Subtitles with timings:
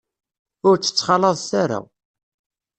[0.67, 1.79] Ur tt-ttxalaḍet ara.